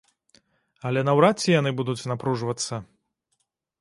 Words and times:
Але 0.89 1.03
наўрад 1.09 1.35
ці 1.43 1.49
яны 1.55 1.71
будуць 1.81 2.07
напружвацца. 2.13 2.83